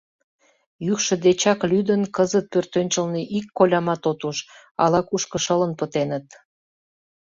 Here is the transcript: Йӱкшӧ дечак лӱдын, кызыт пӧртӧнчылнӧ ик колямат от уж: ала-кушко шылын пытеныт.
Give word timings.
Йӱкшӧ 0.85 1.15
дечак 1.25 1.59
лӱдын, 1.69 2.01
кызыт 2.15 2.45
пӧртӧнчылнӧ 2.51 3.21
ик 3.37 3.45
колямат 3.57 4.01
от 4.11 4.21
уж: 4.29 4.37
ала-кушко 4.83 5.37
шылын 5.45 5.71
пытеныт. 5.79 6.27